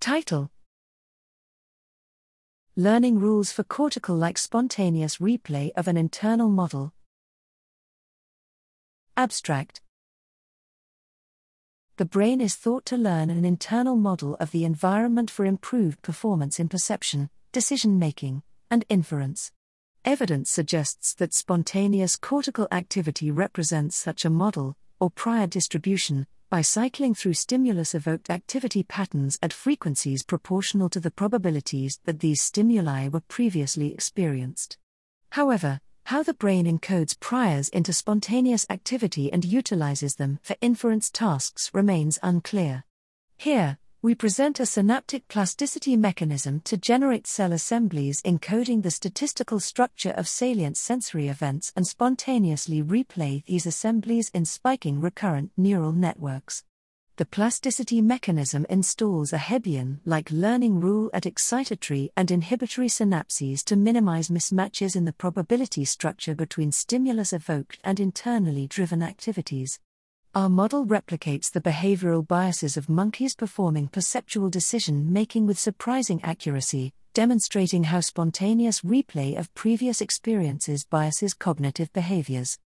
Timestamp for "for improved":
15.32-16.00